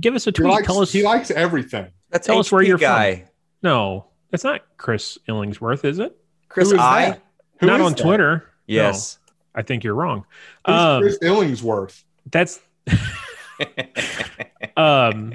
[0.00, 0.48] give us a tweet.
[0.48, 0.90] likes, Tell us.
[0.92, 1.86] he likes everything.
[2.10, 3.22] That's Tell us where you're from.
[3.62, 6.16] no, that's not Chris Illingsworth, is it?
[6.48, 7.20] Chris Who is I.
[7.60, 8.02] Who not is on that?
[8.02, 8.50] Twitter.
[8.66, 9.18] Yes.
[9.54, 10.24] I think you're wrong.
[10.66, 12.02] Who's Um, Chris Illingsworth?
[12.30, 12.60] that's
[14.76, 15.32] um.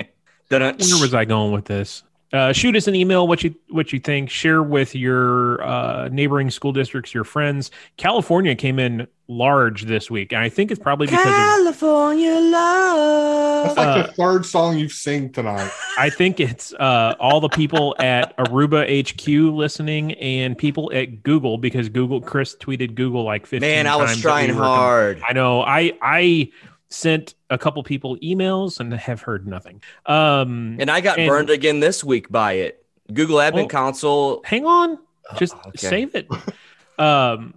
[0.49, 2.03] Where was I going with this?
[2.33, 4.29] Uh, shoot us an email what you what you think.
[4.29, 7.71] Share with your uh, neighboring school districts, your friends.
[7.97, 13.65] California came in large this week, and I think it's probably because of, California love.
[13.65, 15.69] That's like uh, the third song you've sing tonight.
[15.97, 21.57] I think it's uh, all the people at Aruba HQ listening and people at Google
[21.57, 23.69] because Google Chris tweeted Google like fifteen.
[23.69, 25.21] Man, I was times that we trying were hard.
[25.27, 25.63] I know.
[25.63, 26.51] I I
[26.91, 29.82] sent a couple people emails and have heard nothing.
[30.06, 32.86] Um, And I got And- burned again this week by it.
[33.13, 34.41] Google Admin Well- Console.
[34.45, 34.99] hang on
[35.38, 35.77] just Oh, okay.
[35.88, 36.27] save it
[36.99, 37.54] um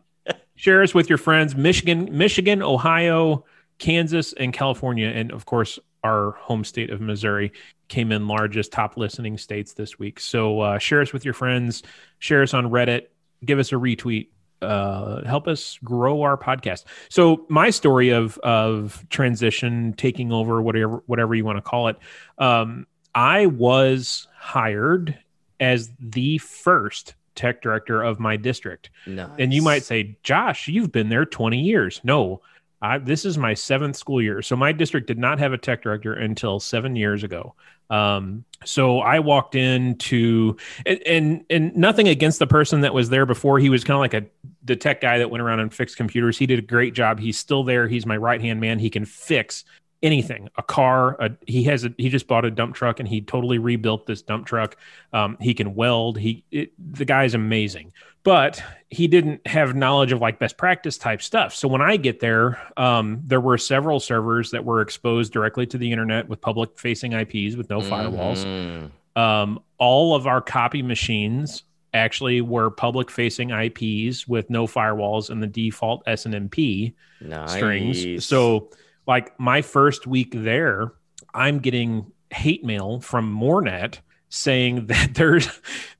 [0.54, 3.44] share us with your friends michigan michigan ohio
[3.78, 7.52] kansas and california and of course our home state of missouri
[7.88, 11.82] came in largest top listening states this week so uh, share us with your friends
[12.20, 13.06] share us on reddit
[13.44, 14.28] give us a retweet
[14.62, 16.84] uh, help us grow our podcast.
[17.08, 21.96] So my story of of transition, taking over, whatever whatever you want to call it.
[22.38, 25.18] Um, I was hired
[25.60, 28.90] as the first tech director of my district.
[29.06, 29.28] Nice.
[29.38, 32.00] And you might say, Josh, you've been there 20 years.
[32.04, 32.42] No,
[32.82, 34.42] I, this is my seventh school year.
[34.42, 37.54] So my district did not have a tech director until seven years ago.
[37.90, 43.26] Um, so I walked into and, and and nothing against the person that was there
[43.26, 43.58] before.
[43.58, 44.26] He was kind of like a
[44.64, 46.38] the tech guy that went around and fixed computers.
[46.38, 47.20] He did a great job.
[47.20, 47.86] He's still there.
[47.86, 48.78] He's my right hand man.
[48.78, 49.64] He can fix
[50.04, 53.20] anything a car a, he has a he just bought a dump truck and he
[53.22, 54.76] totally rebuilt this dump truck
[55.14, 57.90] um, he can weld he it, the guy's amazing
[58.22, 62.20] but he didn't have knowledge of like best practice type stuff so when i get
[62.20, 66.78] there um, there were several servers that were exposed directly to the internet with public
[66.78, 68.90] facing ips with no firewalls Mhm.
[69.20, 71.62] um, all of our copy machines
[71.94, 77.52] actually were public facing ips with no firewalls and the default snmp Nice.
[77.52, 78.26] strings.
[78.26, 78.68] So,
[79.06, 80.92] like my first week there,
[81.32, 85.48] I'm getting hate mail from MOREnet saying that there's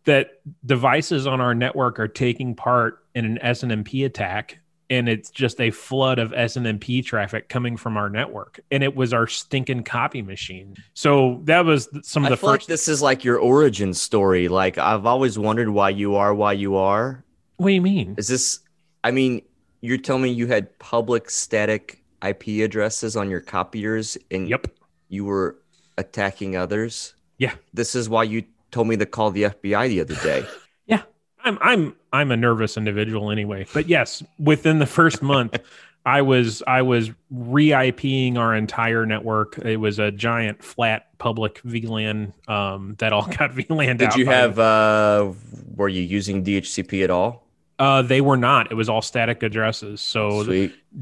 [0.05, 4.59] that devices on our network are taking part in an SNMP attack
[4.90, 9.12] and it's just a flood of SNMP traffic coming from our network, and it was
[9.12, 10.77] our stinking copy machine.
[10.93, 12.69] So that was some of the I feel like first.
[12.69, 14.49] this is like your origin story.
[14.49, 17.25] Like I've always wondered why you are why you are.
[17.57, 18.14] what do you mean?
[18.19, 18.61] Is this?
[19.03, 19.43] I mean,
[19.81, 24.68] you're telling me you had public static IP addresses on your copiers, and Yep.
[25.08, 25.56] you were
[25.98, 27.14] attacking others.
[27.38, 27.54] Yeah.
[27.72, 30.46] This is why you told me to call the FBI the other day.
[30.87, 31.02] Yeah,
[31.42, 33.66] I'm I'm I'm a nervous individual anyway.
[33.72, 35.58] But yes, within the first month,
[36.06, 39.58] I was I was re-IPing our entire network.
[39.58, 43.96] It was a giant flat public VLAN um, that all got VLAN.
[43.98, 44.58] Did you have?
[44.58, 45.32] uh
[45.74, 47.43] Were you using DHCP at all?
[47.78, 48.70] Uh, they were not.
[48.70, 50.00] It was all static addresses.
[50.00, 50.44] So.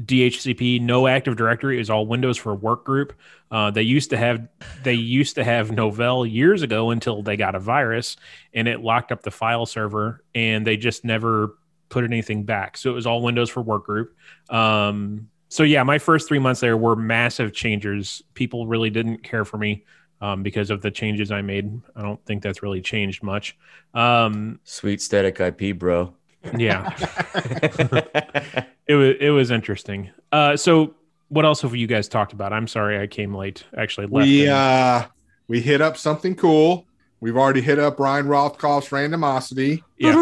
[0.05, 1.75] DHCP, no Active Directory.
[1.75, 3.13] It was all Windows for Work Group.
[3.51, 4.47] Uh, they used to have
[4.83, 8.17] they used to have Novell years ago until they got a virus
[8.53, 11.57] and it locked up the file server and they just never
[11.89, 12.77] put anything back.
[12.77, 14.15] So it was all Windows for Work Group.
[14.49, 18.23] Um, so yeah, my first three months there were massive changes.
[18.33, 19.85] People really didn't care for me
[20.19, 21.79] um, because of the changes I made.
[21.95, 23.55] I don't think that's really changed much.
[23.93, 26.15] Um, Sweet static IP, bro.
[26.57, 26.93] Yeah,
[28.87, 30.09] it was it was interesting.
[30.31, 30.93] Uh, so
[31.29, 32.53] what else have you guys talked about?
[32.53, 33.63] I'm sorry I came late.
[33.77, 34.25] Actually, left.
[34.27, 35.07] We in- uh
[35.47, 36.85] we hit up something cool.
[37.19, 39.81] We've already hit up Ryan Rothkopf's randomosity.
[39.97, 40.15] yeah,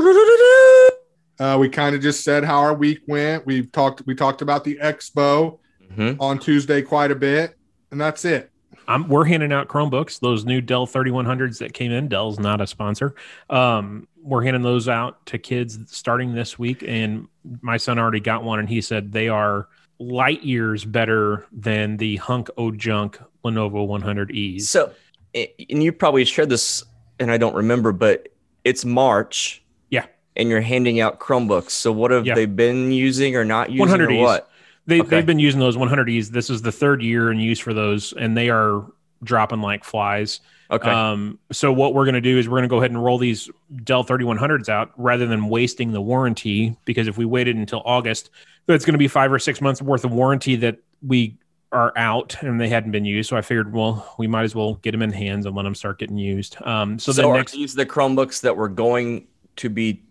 [1.40, 3.46] Uh, we kind of just said how our week went.
[3.48, 5.58] We've talked we talked about the expo
[5.98, 6.18] Mhm.
[6.20, 7.56] on Tuesday quite a bit,
[7.90, 8.51] and that's it.
[8.92, 10.20] I'm, we're handing out Chromebooks.
[10.20, 12.08] Those new Dell 3100s that came in.
[12.08, 13.16] Dell's not a sponsor.
[13.50, 17.28] Um, we're handing those out to kids starting this week, and
[17.62, 19.68] my son already got one, and he said they are
[20.00, 24.62] light years better than the hunk o junk Lenovo 100Es.
[24.64, 24.92] So,
[25.34, 25.48] and
[25.84, 26.84] you probably shared this,
[27.20, 28.28] and I don't remember, but
[28.64, 29.64] it's March.
[29.90, 30.06] Yeah.
[30.36, 31.72] And you're handing out Chromebooks.
[31.72, 32.36] So, what have Yeah.
[32.36, 33.80] they been using or not using?
[33.80, 34.20] 100 or E's.
[34.22, 34.51] what?
[34.86, 35.10] They, Okay.
[35.10, 36.30] They've been using those 100Es.
[36.30, 38.86] This is the third year in use for those, and they are
[39.24, 40.40] dropping like flies.
[40.70, 40.90] Okay.
[40.90, 43.18] Um, so what we're going to do is we're going to go ahead and roll
[43.18, 43.50] these
[43.84, 46.78] Dell 3100s out rather than wasting the warranty.
[46.86, 48.30] Because if we waited until August,
[48.68, 51.38] that's going to be five or six months worth of warranty that we
[51.74, 53.30] are out and they hadn't been used.
[53.30, 55.76] So I figured, well, we might as well get them in hands and let them
[55.76, 56.62] start getting used.
[56.62, 60.04] Um, so, so, the next, these the Chromebooks that were going to be,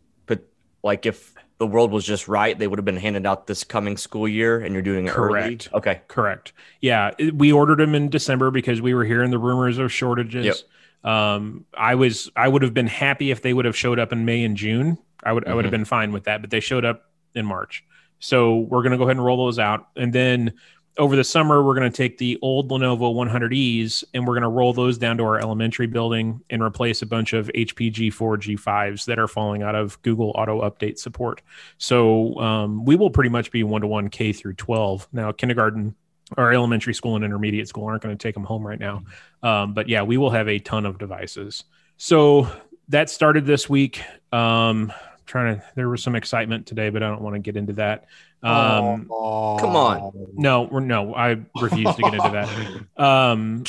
[0.82, 3.98] like if the world was just right, they would have been handed out this coming
[3.98, 5.68] school year, and you're doing it Correct.
[5.70, 5.78] early.
[5.78, 6.00] Okay.
[6.08, 6.54] Correct.
[6.80, 10.64] Yeah, we ordered them in December because we were hearing the rumors of shortages.
[11.04, 14.24] Um, I was I would have been happy if they would have showed up in
[14.24, 14.96] May and June.
[15.22, 17.84] I would I would have been fine with that, but they showed up in March.
[18.20, 20.54] So we're going to go ahead and roll those out, and then
[21.00, 24.50] over the summer we're going to take the old Lenovo 100Es and we're going to
[24.50, 29.06] roll those down to our elementary building and replace a bunch of HP G4 G5s
[29.06, 31.40] that are falling out of Google Auto Update support.
[31.78, 35.08] So um, we will pretty much be one to one K through 12.
[35.10, 35.94] Now, kindergarten
[36.36, 39.02] or elementary school and intermediate school aren't going to take them home right now.
[39.42, 41.64] Um, but yeah, we will have a ton of devices.
[41.96, 42.46] So
[42.88, 44.02] that started this week.
[44.32, 44.92] Um,
[45.24, 48.06] trying to, there was some excitement today, but I don't want to get into that.
[48.42, 50.12] Um, Oh, come on.
[50.34, 52.48] no, we're, no, I refuse to get into that.
[53.02, 53.64] Um,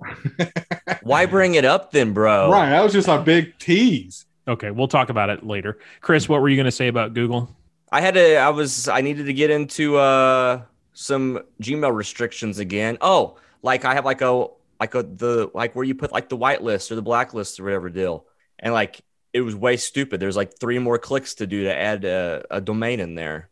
[1.02, 2.50] Why bring it up then, bro?
[2.50, 4.26] Right, that was just a big tease.
[4.48, 5.78] okay, we'll talk about it later.
[6.00, 7.54] Chris, what were you going to say about Google?
[7.92, 8.36] I had to.
[8.36, 8.88] I was.
[8.88, 10.62] I needed to get into uh
[10.92, 12.98] some Gmail restrictions again.
[13.00, 14.48] Oh, like I have like a
[14.80, 17.88] like a the like where you put like the whitelist or the blacklist or whatever
[17.88, 18.26] deal,
[18.58, 19.00] and like
[19.32, 20.18] it was way stupid.
[20.20, 23.50] There's like three more clicks to do to add a, a domain in there.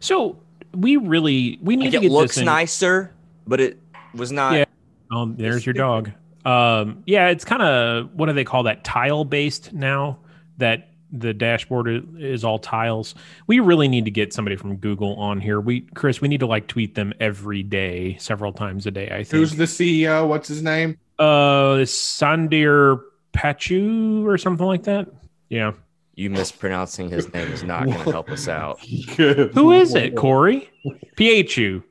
[0.00, 0.38] So
[0.74, 2.46] we really we need Like to get it looks this in.
[2.46, 3.12] nicer,
[3.46, 3.78] but it
[4.14, 4.54] was not.
[4.54, 4.64] Yeah.
[5.10, 6.10] Oh, there's your dog.
[6.44, 8.84] Um, yeah, it's kind of what do they call that?
[8.84, 10.18] Tile based now.
[10.58, 13.14] That the dashboard i- is all tiles.
[13.46, 15.60] We really need to get somebody from Google on here.
[15.60, 19.06] We, Chris, we need to like tweet them every day, several times a day.
[19.10, 19.30] I think.
[19.30, 20.26] Who's the CEO?
[20.28, 20.98] What's his name?
[21.18, 23.00] uh Sandir
[23.32, 25.08] Pachu or something like that?
[25.48, 25.72] Yeah.
[26.16, 28.78] You mispronouncing his name is not going to help us out.
[28.84, 30.70] Who is it, Corey?
[31.16, 31.82] Phu.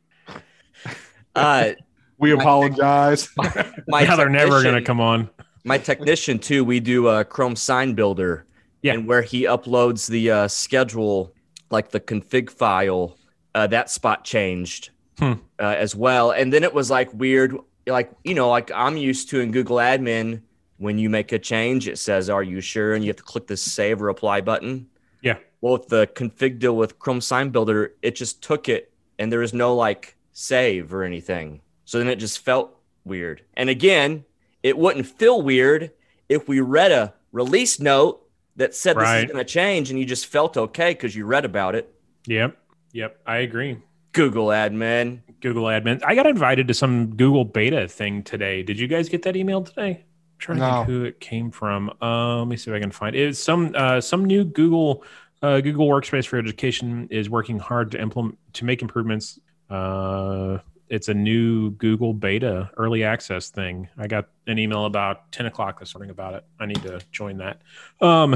[1.36, 1.72] Uh,
[2.20, 3.28] We apologize.
[3.88, 5.30] my Now they're never going to come on.
[5.66, 8.46] my technician too we do a chrome sign builder
[8.82, 8.94] Yeah.
[8.94, 11.34] and where he uploads the uh, schedule
[11.72, 13.18] like the config file
[13.56, 15.34] uh, that spot changed Hmm.
[15.60, 17.56] uh, as well and then it was like weird
[17.86, 20.42] like you know like i'm used to in google admin
[20.84, 23.48] when you make a change it says are you sure and you have to click
[23.48, 24.88] the save or apply button
[25.22, 25.38] Yeah.
[25.62, 29.40] well with the config deal with chrome sign builder it just took it and there
[29.40, 34.26] was no like save or anything so then it just felt weird and again
[34.62, 35.92] it wouldn't feel weird
[36.30, 38.22] if we read a release note
[38.56, 41.44] that said this is going to change and you just felt okay because you read
[41.44, 41.94] about it.
[42.28, 42.56] Yep.
[42.94, 43.78] Yep, I agree.
[44.14, 45.22] Google admin.
[45.42, 46.02] Google admin.
[46.06, 48.62] I got invited to some Google beta thing today.
[48.62, 50.06] Did you guys get that email today?
[50.50, 50.76] I'm trying to No.
[50.86, 51.92] think who it came from.
[52.02, 53.28] Uh, let me see if I can find it.
[53.30, 55.04] It's some uh, some new Google
[55.42, 59.40] uh, Google Workspace for Education is working hard to implement to make improvements.
[59.70, 63.88] Uh, it's a new Google beta early access thing.
[63.98, 66.46] I got an email about 10 o'clock this morning about it.
[66.60, 67.62] I need to join that.
[68.02, 68.36] Um.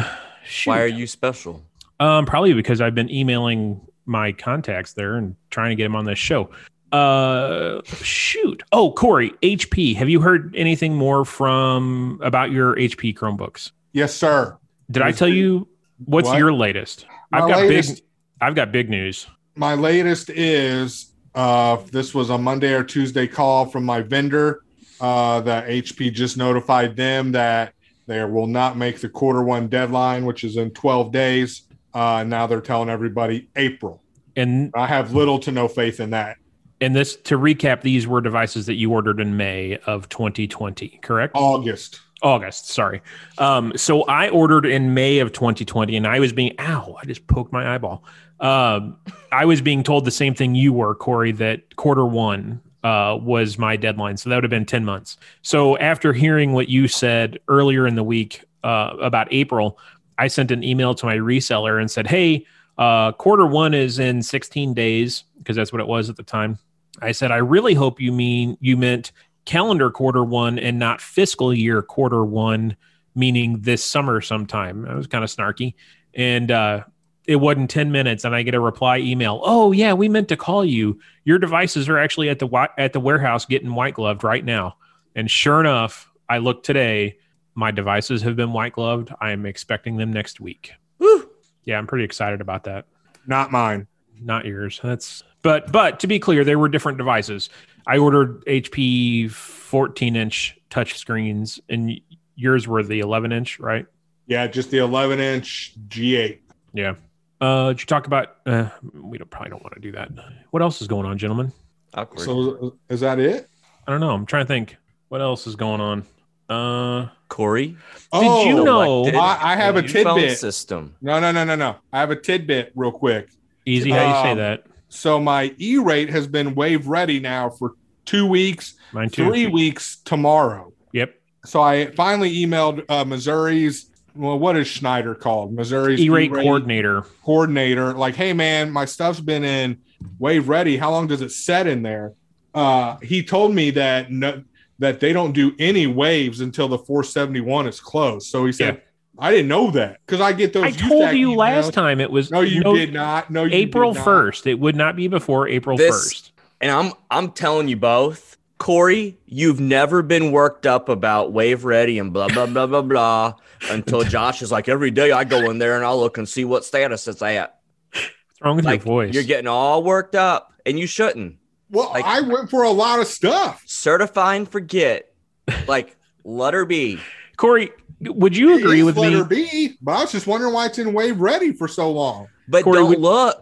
[0.66, 1.64] Why are you special?
[2.00, 6.06] Um, probably because I've been emailing my contacts there and trying to get them on
[6.06, 6.50] this show.
[6.92, 8.64] Uh, shoot.
[8.72, 9.96] Oh, Corey, HP.
[9.96, 13.72] Have you heard anything more from about your HP Chromebooks?
[13.94, 14.58] Yes, sir.
[14.90, 15.68] Did I tell you
[16.06, 16.38] what's What?
[16.38, 17.06] your latest?
[17.32, 18.04] My I've got latest- big.
[18.40, 19.28] I've got big news.
[19.56, 24.62] My latest is uh, this was a Monday or Tuesday call from my vendor
[25.02, 27.74] uh, that HP just notified them that
[28.06, 31.64] they will not make the quarter one deadline, which is in 12 days.
[31.94, 34.02] Uh, now they're telling everybody April.
[34.36, 36.38] And I have little to no faith in that.
[36.82, 41.34] And this to recap, these were devices that you ordered in May of 2020, correct?
[41.36, 42.00] August.
[42.24, 43.02] August, sorry.
[43.38, 47.28] Um, so I ordered in May of 2020, and I was being, ow, I just
[47.28, 48.04] poked my eyeball.
[48.40, 48.98] Um,
[49.32, 53.58] I was being told the same thing you were, Corey, that quarter one uh, was
[53.58, 54.18] my deadline.
[54.18, 55.18] So that would have been 10 months.
[55.42, 59.78] So after hearing what you said earlier in the week uh, about April,
[60.18, 62.46] I sent an email to my reseller and said, hey,
[62.78, 66.60] uh, quarter one is in 16 days, because that's what it was at the time.
[67.02, 69.12] I said, I really hope you mean you meant
[69.46, 72.76] calendar quarter one and not fiscal year quarter one,
[73.16, 74.86] meaning this summer sometime.
[74.86, 75.76] I was kind of snarky.
[76.14, 76.84] And uh,
[77.28, 79.42] it wasn't 10 minutes, and I get a reply email.
[79.44, 81.00] Oh, yeah, we meant to call you.
[81.26, 84.78] Your devices are actually at the at the warehouse getting white gloved right now.
[85.16, 87.18] And sure enough, I look today.
[87.54, 89.14] My devices have been white gloved.
[89.20, 90.74] I am expecting them next week.
[91.00, 91.30] Woo.
[91.66, 92.86] Yeah, I'm pretty excited about that
[93.26, 93.88] Not mine.
[94.22, 94.80] Not yours.
[94.84, 97.50] That's but but to be clear, there were different devices.
[97.86, 102.00] I ordered HP 14 inch touch screens, and
[102.36, 103.86] yours were the 11 inch, right?
[104.28, 106.40] Yeah, just the 11 inch G8.
[106.74, 106.96] Yeah.
[107.40, 108.36] Uh, did you talk about?
[108.46, 110.10] Uh, we don't, probably don't want to do that.
[110.52, 111.54] What else is going on, gentlemen?
[111.94, 112.26] Awkward.
[112.26, 113.48] So is that it?
[113.88, 114.12] I don't know.
[114.12, 114.76] I'm trying to think.
[115.10, 116.04] What else is going on?
[116.50, 117.78] Uh, Corey.
[118.12, 120.38] Oh, you know- I- I have a tidbit.
[120.38, 120.96] system.
[121.02, 121.76] No, no, no, no, no.
[121.94, 123.30] I have a tidbit real quick.
[123.68, 124.64] Easy how you say Um, that.
[124.90, 127.74] So my E rate has been wave ready now for
[128.06, 129.26] two weeks, Mine too.
[129.28, 130.72] three weeks tomorrow.
[130.94, 131.14] Yep.
[131.46, 133.92] So I finally emailed uh, Missouri's.
[134.16, 135.54] Well, what is Schneider called?
[135.54, 137.04] Missouri's E-rate E-rate coordinator.
[137.24, 137.94] coordinator.
[137.94, 139.78] Like, hey man, my stuff's been in
[140.20, 140.78] wave ready.
[140.78, 142.14] How long does it set in there?
[142.56, 144.44] Uh, he told me that no,
[144.80, 148.28] that they don't do any waves until the 471 is closed.
[148.28, 148.82] So he said,
[149.20, 150.64] I didn't know that because I get those.
[150.64, 151.38] I told you emails.
[151.38, 153.30] last time it was No, you did not.
[153.32, 154.06] No, you April did not.
[154.06, 154.48] first.
[154.48, 156.32] It would not be before April first.
[156.62, 162.00] And I'm I'm telling you both, Corey, you've never been worked up about wave ready
[162.00, 163.34] and blah blah blah blah blah
[163.70, 166.46] until Josh is like every day I go in there and I'll look and see
[166.46, 167.60] what status it's at.
[167.92, 168.10] What's
[168.42, 169.14] wrong with Like your voice?
[169.14, 171.38] you're getting all worked up, and you shouldn't.
[171.70, 173.64] Well, Like- I went for a lot of stuff.
[173.66, 175.12] Certify and forget.
[175.68, 177.00] Like let her be.
[177.38, 177.70] Corey,
[178.02, 179.50] would you agree with letter me?
[179.52, 182.28] B, but I was just wondering why it's in wave ready for so long.
[182.48, 183.42] But Corey, don't would- look.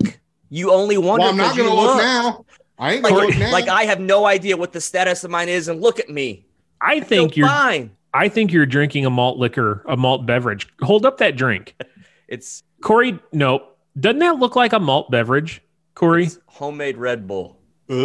[0.50, 1.98] You only wonder well, I'm not going to look look.
[1.98, 2.46] now.
[2.78, 3.52] I ain't Like, look now.
[3.52, 6.46] like I have no idea what the status of mine is, and look at me.
[6.82, 7.48] I I think feel you're.
[7.48, 7.92] fine.
[8.14, 10.68] I think you're drinking a malt liquor, a malt beverage.
[10.82, 11.76] Hold up that drink,
[12.28, 13.20] It's, Corey.
[13.34, 13.68] No,
[14.00, 15.62] doesn't that look like a malt beverage,
[15.96, 16.26] Corey?
[16.26, 17.58] it's homemade Red Bull.
[17.90, 17.96] Ugh,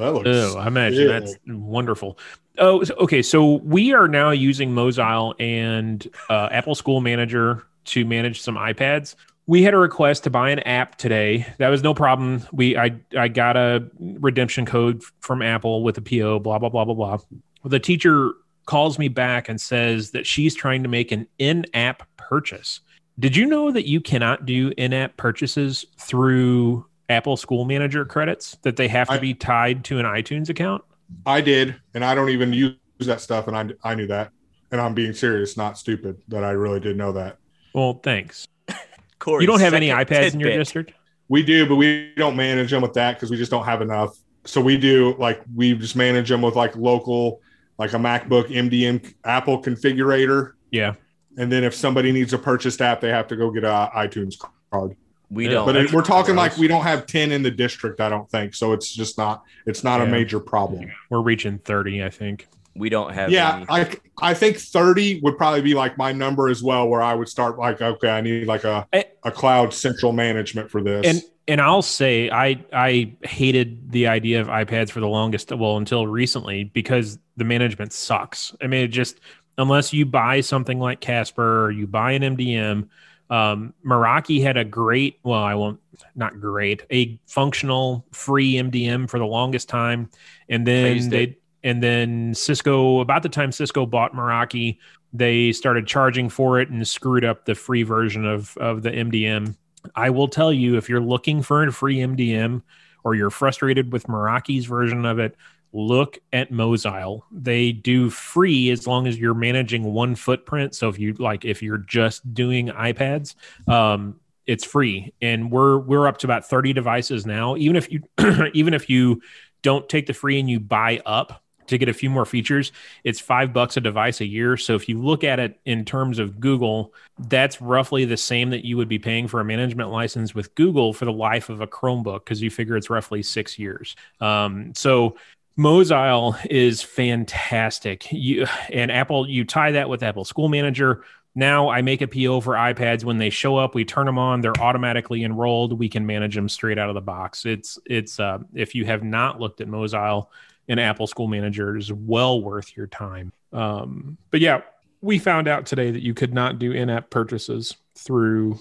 [0.00, 0.28] that looks.
[0.28, 1.08] Oh, I imagine Ew.
[1.08, 2.18] that's wonderful.
[2.58, 3.22] Oh, okay.
[3.22, 9.14] So we are now using Mosyle and uh, Apple School Manager to manage some iPads.
[9.46, 11.46] We had a request to buy an app today.
[11.58, 12.42] That was no problem.
[12.52, 16.40] We I I got a redemption code from Apple with a PO.
[16.40, 17.18] Blah blah blah blah blah.
[17.64, 18.32] The teacher
[18.66, 22.80] calls me back and says that she's trying to make an in-app purchase.
[23.18, 28.58] Did you know that you cannot do in-app purchases through Apple School Manager credits?
[28.62, 30.84] That they have to I- be tied to an iTunes account?
[31.26, 34.30] I did, and I don't even use that stuff, and I I knew that,
[34.70, 36.20] and I'm being serious, not stupid.
[36.28, 37.38] That I really did know that.
[37.74, 38.46] Well, thanks.
[39.18, 40.92] Corey, You don't have any second iPads in your district?
[41.28, 44.16] We do, but we don't manage them with that because we just don't have enough.
[44.44, 47.40] So we do like we just manage them with like local,
[47.78, 50.94] like a MacBook MDM Apple configurator, Yeah.
[51.36, 54.36] and then if somebody needs a purchased app, they have to go get a iTunes
[54.70, 54.96] card.
[55.30, 55.66] We Yeah, don't.
[55.66, 56.50] but it, that's we're talking gross.
[56.52, 59.42] like we don't have 10 in the district i don't think so it's just not
[59.66, 62.46] it's not a major problem We're reaching 30, I think.
[62.74, 63.30] We don't have.
[63.32, 67.02] Yeah, any- I I think 30 would probably be like my number as well, where
[67.02, 70.80] I would start like, okay, I need like a I- a cloud central management for
[70.80, 71.04] this.
[71.04, 75.76] and and I'll say I I hated the idea of iPads for the longest well
[75.76, 78.54] until recently because the management sucks.
[78.62, 79.18] I mean, it just
[79.58, 82.88] unless you buy something like Casper or you buy an MDM.
[83.30, 85.80] Um, Meraki had a great, well, I won't,
[86.14, 90.10] not great, a functional free MDM for the longest time,
[90.48, 91.42] and then they, it.
[91.62, 93.00] and then Cisco.
[93.00, 94.78] About the time Cisco bought Meraki,
[95.12, 99.56] they started charging for it and screwed up the free version of of the MDM.
[99.94, 102.62] I will tell you if you're looking for a free MDM
[103.04, 105.36] or you're frustrated with Meraki's version of it,
[105.72, 107.24] look at Mosyle.
[107.30, 110.74] They do free as long as you're managing one footprint.
[110.74, 113.34] So if you like, if you're just doing iPads,
[113.66, 117.56] um, it's free, and we're we're up to about 30 devices now.
[117.56, 118.02] Even if you
[118.54, 119.20] even if you
[119.62, 122.72] don't take the free and you buy up to get a few more features,
[123.04, 124.56] it's five bucks a device a year.
[124.56, 128.64] So if you look at it in terms of Google, that's roughly the same that
[128.64, 131.66] you would be paying for a management license with Google for the life of a
[131.66, 133.96] Chromebook because you figure it's roughly six years.
[134.20, 135.16] Um, so
[135.58, 138.12] Mosyle is fantastic.
[138.12, 141.02] You and Apple, you tie that with Apple School Manager.
[141.34, 144.40] Now I make a PO for iPads when they show up, we turn them on,
[144.40, 145.76] they're automatically enrolled.
[145.76, 147.44] We can manage them straight out of the box.
[147.44, 150.30] It's it's uh, if you have not looked at Mosyle
[150.68, 153.32] and Apple School Manager, it is well worth your time.
[153.52, 154.60] Um, but yeah,
[155.00, 158.60] we found out today that you could not do in-app purchases through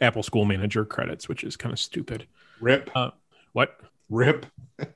[0.00, 2.26] Apple School Manager credits, which is kind of stupid.
[2.60, 2.90] rip,
[3.52, 3.78] What?
[4.08, 4.46] rip,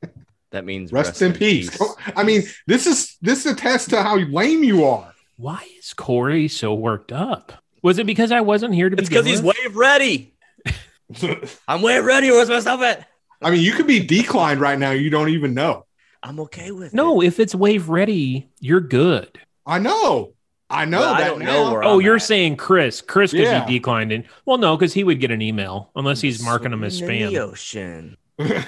[0.55, 1.79] that means rest, in, peace.
[2.17, 5.13] I mean, this is this attests to how lame you are.
[5.37, 7.53] Why is Corey so worked up?
[7.83, 10.33] Was it because I wasn't here to It's begin because he's wave ready.
[11.69, 12.31] I'm wave ready.
[12.31, 13.07] Where's my stuff at?
[13.43, 14.93] I mean, you could be declined right now.
[14.93, 15.85] You don't even know.
[16.23, 17.27] I'm okay with No, it.
[17.27, 19.39] if it's wave ready, you're good.
[19.67, 20.33] I know.
[20.71, 21.45] I know But I don't now.
[21.65, 22.23] know where oh, I'm you're at.
[22.23, 23.03] saying Chris.
[23.03, 23.67] Chris, could Yeah.
[23.67, 24.25] he declined it.
[24.47, 27.33] Well, no, because he would get an email unless he's marking them as Swimming in
[27.35, 27.43] the spam.
[27.51, 28.17] ocean.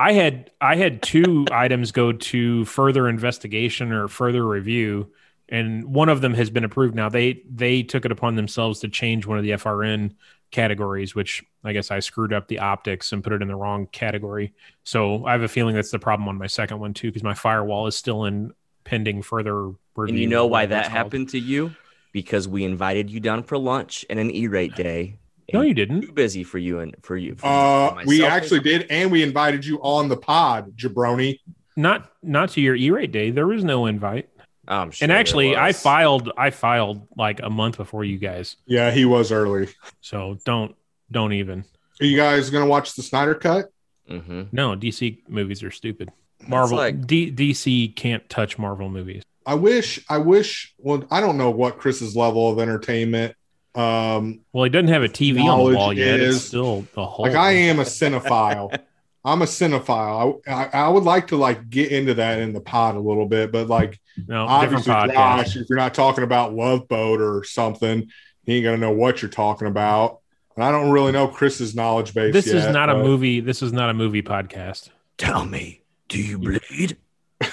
[0.00, 5.12] I had I had two items go to further investigation or further review,
[5.50, 7.10] and one of them has been approved now.
[7.10, 10.14] They they took it upon themselves to change one of the FRN
[10.50, 13.88] categories, which I guess I screwed up the optics and put it in the wrong
[13.88, 14.54] category.
[14.84, 17.34] So I have a feeling that's the problem on my second one too, because my
[17.34, 18.52] firewall is still in
[18.84, 20.14] pending further review.
[20.14, 21.72] And you know why that happened to you?
[22.12, 25.18] Because we invited you down for lunch and an E-rate day.
[25.52, 26.02] No, you didn't.
[26.02, 27.34] Too busy for you and for you.
[27.36, 31.38] For Uh, for we actually did, and we invited you on the pod, jabroni.
[31.76, 33.30] Not not to your E-rate day.
[33.30, 34.28] There was no invite.
[34.68, 38.56] I'm sure and actually, I filed I filed like a month before you guys.
[38.66, 39.68] Yeah, he was early.
[40.00, 40.76] So don't
[41.10, 41.64] don't even.
[42.00, 43.72] Are you guys gonna watch the Snyder Cut?
[44.08, 44.48] Mhm.
[44.52, 46.10] No, DC movies are stupid.
[46.46, 49.22] Marvel like- D, DC can't touch Marvel movies.
[49.46, 50.74] I wish, I wish.
[50.78, 53.34] Well, I don't know what Chris's level of entertainment.
[53.74, 56.20] Um, Well, he doesn't have a TV on the Knowledge wall yet.
[56.20, 57.26] It's still the whole.
[57.26, 58.76] like I am a cinephile.
[59.24, 60.40] I'm a cinephile.
[60.48, 63.26] I, I I would like to like get into that in the pod a little
[63.26, 65.12] bit, but like no obviously, podcast.
[65.12, 68.08] Josh, if you're not talking about Love Boat or something,
[68.44, 70.20] he ain't gonna know what you're talking about.
[70.56, 72.32] And I don't really know Chris's knowledge base.
[72.32, 73.40] This is yet, not a movie.
[73.40, 74.88] This is not a movie podcast.
[75.18, 76.96] Tell me, do you bleed?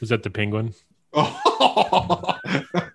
[0.00, 0.74] Was that the penguin?
[1.12, 2.36] oh.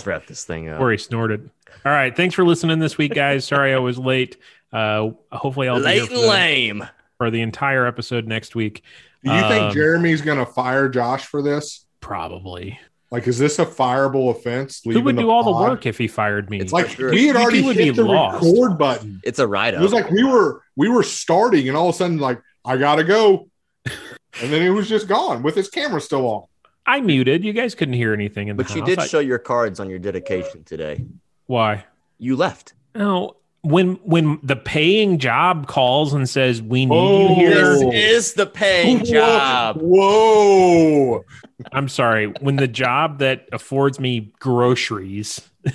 [0.00, 0.80] Let's wrap this thing up.
[0.80, 1.50] Where he snorted.
[1.84, 2.14] All right.
[2.16, 3.44] Thanks for listening this week, guys.
[3.44, 4.36] Sorry I was late.
[4.72, 6.88] Uh, hopefully I'll be here Late for and the, lame.
[7.18, 8.82] for the entire episode next week.
[9.24, 11.84] Do you think Um, Jeremy's gonna fire Josh for this?
[12.00, 12.78] Probably.
[13.10, 14.80] Like, is this a fireable offense?
[14.84, 16.60] Who would do all the work if he fired me?
[16.60, 17.10] It's Like Sure.
[17.10, 18.42] we had You already would hit be the lost.
[18.44, 19.20] record button.
[19.24, 21.98] It's a write It was like we were we were starting, and all of a
[21.98, 23.48] sudden, like I gotta go,
[23.86, 26.44] and then it was just gone with his camera still on.
[26.90, 27.44] I muted.
[27.44, 28.88] You guys couldn't hear anything in the But you house.
[28.88, 31.04] did I- show your cards on your dedication today.
[31.46, 31.84] Why?
[32.18, 32.74] You left.
[32.94, 33.36] No.
[33.62, 37.28] When when the paying job calls and says we need Oh.
[37.28, 37.92] you here, This Oh.
[37.92, 39.76] is the paying job.
[39.80, 41.24] Whoa!
[41.70, 42.26] I'm sorry.
[42.40, 45.42] When the job that affords me groceries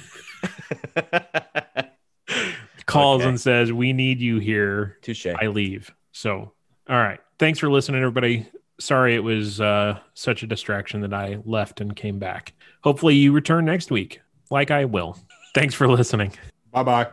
[2.87, 3.29] calls Okay.
[3.29, 5.27] and says we need you here, Touche.
[5.27, 5.93] I leave.
[6.11, 6.53] So,
[6.89, 7.19] all right.
[7.37, 8.47] Thanks for listening, everybody.
[8.79, 12.53] Sorry it was uh, such a distraction that I left and came back.
[12.83, 15.17] Hopefully, you return next week, like I will.
[15.53, 16.33] Thanks for listening.
[16.71, 17.07] Bye bye.